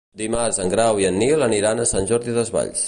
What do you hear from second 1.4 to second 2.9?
aniran a Sant Jordi Desvalls.